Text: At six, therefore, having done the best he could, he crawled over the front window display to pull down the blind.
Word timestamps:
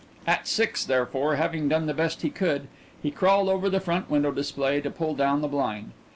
At 0.25 0.47
six, 0.47 0.83
therefore, 0.83 1.35
having 1.35 1.69
done 1.69 1.85
the 1.85 1.93
best 1.93 2.23
he 2.23 2.31
could, 2.31 2.67
he 3.03 3.11
crawled 3.11 3.49
over 3.49 3.69
the 3.69 3.79
front 3.79 4.09
window 4.09 4.31
display 4.31 4.81
to 4.81 4.89
pull 4.89 5.13
down 5.13 5.41
the 5.41 5.47
blind. 5.47 5.91